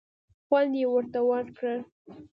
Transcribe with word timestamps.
خوند 0.45 0.73
یې 0.79 0.85
ورته 0.93 1.19
ورکړ. 1.29 1.75